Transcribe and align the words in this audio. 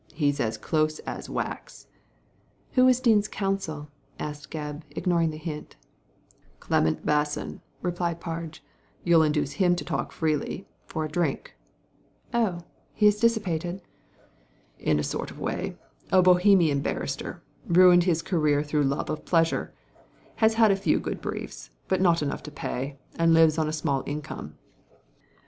"He's 0.23 0.39
as 0.39 0.57
close 0.57 0.97
as 1.05 1.27
wax/' 1.29 1.85
*• 1.85 1.85
Who 2.71 2.85
was 2.85 2.99
Dean's 2.99 3.27
counsel?" 3.27 3.89
asked 4.19 4.49
Gebb, 4.49 4.81
ignoring 4.89 5.29
the 5.29 5.37
hint 5.37 5.75
"Clement 6.59 7.05
Basson," 7.05 7.61
replied 7.83 8.19
Parge; 8.19 8.61
"you'll 9.03 9.21
induce 9.21 9.51
him 9.61 9.75
to 9.75 9.85
talk 9.85 10.11
freely— 10.11 10.67
for 10.87 11.05
a 11.05 11.07
drink/' 11.07 11.51
Oh! 12.33 12.61
he 12.95 13.05
is 13.05 13.19
dissipated?" 13.19 13.75
Digitized 13.75 13.75
by 13.75 13.81
Google 14.07 14.73
^6 14.73 14.77
THE 14.79 14.81
LADY 14.81 14.81
FROM 14.81 14.87
NOWHERE 14.87 14.91
'* 14.91 14.91
In 14.93 14.99
a 14.99 15.03
sort 15.03 15.29
of 15.31 15.39
way. 15.39 15.77
A 16.11 16.21
Bohemian 16.23 16.79
barrister: 16.81 17.43
ruined 17.67 18.03
his 18.05 18.21
career 18.23 18.63
through 18.63 18.83
love 18.85 19.11
of 19.11 19.23
pleasure. 19.23 19.71
Has 20.37 20.55
had 20.55 20.71
a 20.71 20.75
few 20.75 20.99
briefs, 20.99 21.69
but 21.87 22.01
not 22.01 22.23
enough 22.23 22.41
to 22.41 22.51
pay« 22.51 22.97
and 23.17 23.35
lives 23.35 23.59
on 23.59 23.67
a 23.67 23.71
small 23.71 24.01
income." 24.07 24.55